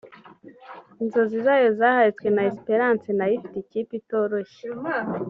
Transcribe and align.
inzozi 1.01 1.37
zayo 1.45 1.67
zaharitswe 1.79 2.27
na 2.35 2.43
Esperance 2.49 3.09
nayo 3.17 3.33
ifite 3.37 3.57
ikipe 3.63 3.91
itoroshye 3.99 4.65